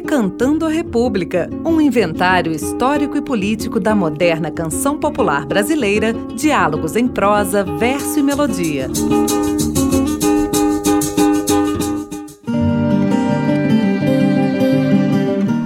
Decantando 0.00 0.64
a 0.64 0.68
República, 0.68 1.50
um 1.66 1.80
inventário 1.80 2.52
histórico 2.52 3.16
e 3.16 3.20
político 3.20 3.80
da 3.80 3.96
moderna 3.96 4.48
canção 4.48 4.96
popular 4.96 5.44
brasileira, 5.44 6.14
diálogos 6.36 6.94
em 6.94 7.08
prosa, 7.08 7.64
verso 7.64 8.20
e 8.20 8.22
melodia. 8.22 8.88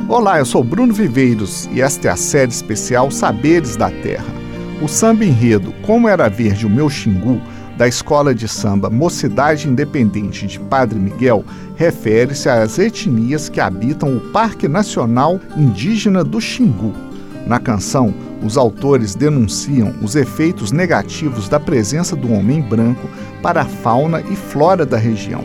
Olá, 0.09 0.39
eu 0.39 0.47
sou 0.47 0.65
Bruno 0.65 0.95
Viveiros 0.95 1.69
e 1.71 1.83
esta 1.83 2.09
é 2.09 2.11
a 2.11 2.17
série 2.17 2.53
especial 2.53 3.11
Saberes 3.11 3.77
da 3.77 3.91
Terra. 3.91 4.33
O 4.81 4.89
samba 4.89 5.27
enredo 5.27 5.75
Como 5.83 6.09
Era 6.09 6.31
Verde 6.31 6.65
o 6.65 6.71
Meu 6.71 6.89
Xingu 6.89 7.39
da 7.83 7.89
Escola 7.89 8.33
de 8.33 8.47
Samba 8.47 8.89
Mocidade 8.89 9.69
Independente 9.69 10.47
de 10.47 10.61
Padre 10.61 11.01
Miguel 11.01 11.45
refere-se 11.75 12.49
às 12.49 12.79
etnias 12.79 13.49
que 13.49 13.61
habitam 13.61 14.17
o 14.17 14.21
Parque 14.21 14.69
Nacional 14.69 15.41
Indígena 15.57 16.23
do 16.23 16.41
Xingu. 16.41 16.93
Na 17.45 17.59
canção, 17.59 18.15
os 18.41 18.57
autores 18.57 19.17
denunciam 19.17 19.93
os 20.01 20.15
efeitos 20.15 20.71
negativos 20.71 21.49
da 21.49 21.59
presença 21.59 22.15
do 22.15 22.33
homem 22.33 22.63
branco 22.63 23.11
para 23.43 23.63
a 23.63 23.67
fauna 23.67 24.21
e 24.31 24.37
flora 24.37 24.87
da 24.87 24.97
região. 24.97 25.43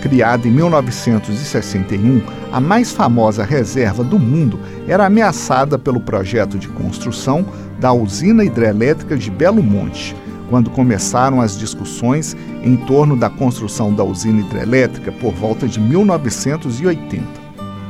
Criada 0.00 0.48
em 0.48 0.52
1961, 0.52 2.22
a 2.54 2.58
mais 2.58 2.90
famosa 2.90 3.44
reserva 3.44 4.02
do 4.02 4.18
mundo 4.18 4.58
era 4.88 5.04
ameaçada 5.04 5.78
pelo 5.78 6.00
projeto 6.00 6.56
de 6.56 6.68
construção 6.68 7.44
da 7.78 7.92
usina 7.92 8.42
hidrelétrica 8.42 9.14
de 9.14 9.30
Belo 9.30 9.62
Monte 9.62 10.16
quando 10.48 10.70
começaram 10.70 11.40
as 11.40 11.58
discussões 11.58 12.36
em 12.62 12.76
torno 12.76 13.16
da 13.16 13.28
construção 13.28 13.92
da 13.92 14.04
usina 14.04 14.40
hidrelétrica 14.40 15.12
por 15.12 15.32
volta 15.32 15.66
de 15.66 15.80
1980. 15.80 17.46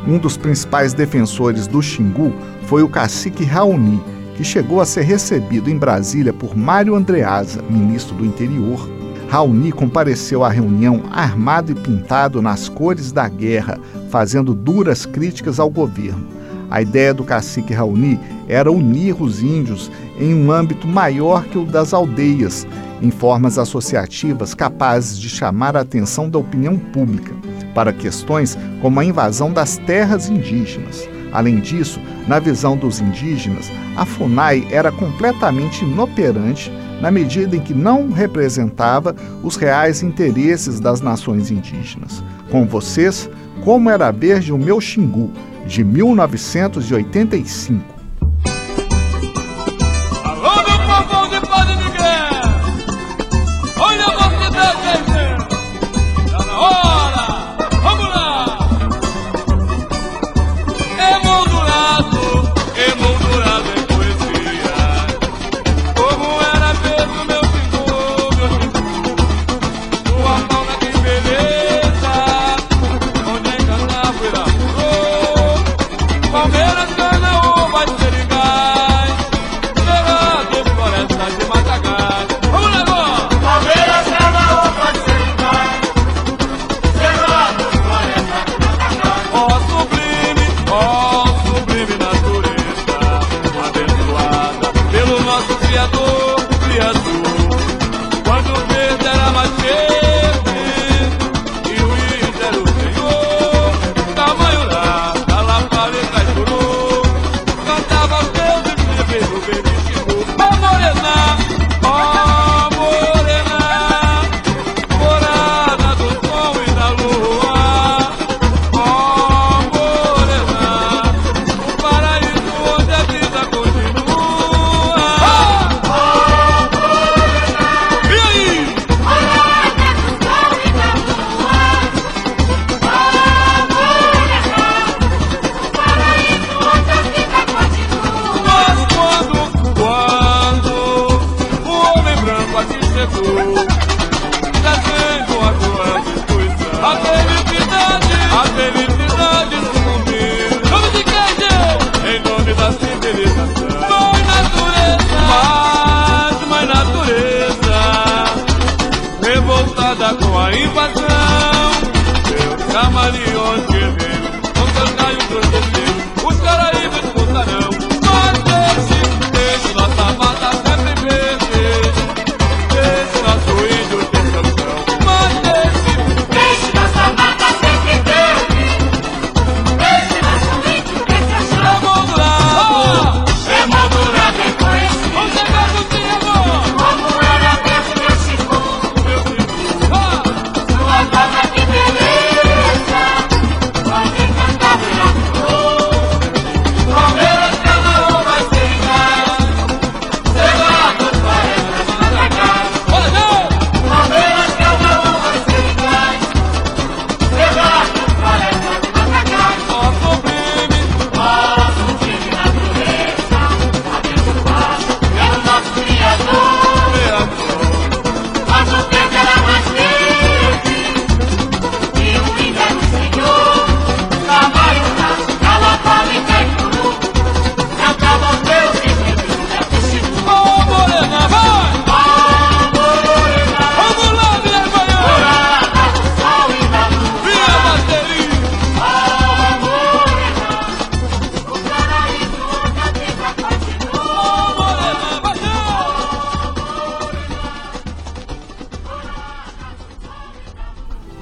Um 0.07 0.19
dos 0.19 0.37
principais 0.37 0.93
defensores 0.93 1.67
do 1.67 1.83
Xingu 1.83 2.33
foi 2.67 2.83
o 2.83 2.89
cacique 2.89 3.45
Raoni, 3.45 4.01
que 4.37 4.45
chegou 4.45 4.81
a 4.81 4.87
ser 4.87 5.03
recebido 5.03 5.69
em 5.69 5.77
Brasília 5.77 6.33
por 6.33 6.57
Mário 6.57 6.95
Andreasa, 6.95 7.63
ministro 7.69 8.15
do 8.15 8.25
Interior. 8.25 8.89
Raoni 9.29 9.73
compareceu 9.73 10.45
à 10.45 10.49
reunião 10.49 11.03
armado 11.11 11.73
e 11.73 11.75
pintado 11.75 12.41
nas 12.41 12.69
cores 12.69 13.11
da 13.11 13.29
guerra, 13.29 13.79
fazendo 14.09 14.55
duras 14.55 15.05
críticas 15.05 15.59
ao 15.59 15.69
governo. 15.69 16.29
A 16.71 16.83
ideia 16.83 17.15
do 17.15 17.25
cacique 17.25 17.73
Raoni 17.73 18.19
era 18.49 18.71
unir 18.71 19.21
os 19.21 19.43
índios 19.43 19.91
em 20.19 20.35
um 20.35 20.51
âmbito 20.51 20.87
maior 20.87 21.45
que 21.45 21.59
o 21.59 21.65
das 21.65 21.93
aldeias, 21.93 22.67
em 23.01 23.11
formas 23.11 23.59
associativas 23.59 24.55
capazes 24.55 25.19
de 25.19 25.29
chamar 25.29 25.77
a 25.77 25.81
atenção 25.81 26.29
da 26.29 26.39
opinião 26.39 26.79
pública 26.79 27.33
para 27.75 27.93
questões 27.93 28.57
como 28.81 28.99
a 28.99 29.05
invasão 29.05 29.53
das 29.53 29.77
terras 29.79 30.29
indígenas. 30.29 31.09
Além 31.33 31.61
disso, 31.61 32.01
na 32.27 32.39
visão 32.39 32.77
dos 32.77 33.01
indígenas, 33.01 33.71
a 33.97 34.07
FUNAI 34.07 34.67
era 34.71 34.91
completamente 34.91 35.85
inoperante 35.85 36.73
na 37.01 37.11
medida 37.11 37.55
em 37.55 37.61
que 37.61 37.75
não 37.75 38.11
representava 38.11 39.15
os 39.43 39.57
reais 39.57 40.03
interesses 40.03 40.81
das 40.81 41.03
nações 41.03 41.51
indígenas. 41.51 42.25
Com 42.51 42.65
vocês, 42.65 43.29
como 43.65 43.91
era 43.91 44.11
verde 44.11 44.53
o 44.53 44.59
meu 44.59 44.81
Xingu, 44.81 45.31
de 45.67 45.83
1985. 45.83 47.96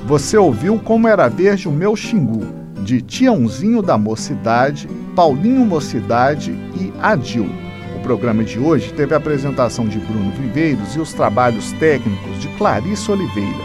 Você 0.07 0.37
ouviu 0.37 0.79
Como 0.79 1.09
Era 1.09 1.29
Verde 1.29 1.67
o 1.67 1.73
Meu 1.73 1.97
Xingu, 1.97 2.45
de 2.83 3.01
Tiãozinho 3.01 3.81
da 3.81 3.97
Mocidade, 3.97 4.87
Paulinho 5.17 5.65
Mocidade 5.65 6.51
e 6.79 6.93
Adil. 7.01 7.49
O 7.97 8.01
programa 8.03 8.45
de 8.45 8.59
hoje 8.59 8.93
teve 8.93 9.15
a 9.15 9.17
apresentação 9.17 9.89
de 9.89 9.99
Bruno 9.99 10.31
Viveiros 10.33 10.95
e 10.95 11.01
os 11.01 11.15
trabalhos 11.15 11.73
técnicos 11.73 12.39
de 12.39 12.49
Clarice 12.59 13.11
Oliveira. 13.11 13.65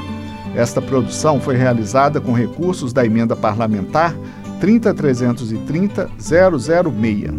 Esta 0.56 0.82
produção 0.82 1.42
foi 1.42 1.58
realizada 1.58 2.22
com 2.22 2.32
recursos 2.32 2.94
da 2.94 3.06
emenda 3.06 3.36
parlamentar 3.36 4.16
30330 4.62 6.10
006. 6.18 7.32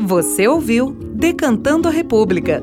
Você 0.00 0.48
ouviu 0.48 0.96
Decantando 1.14 1.86
a 1.86 1.90
República, 1.92 2.62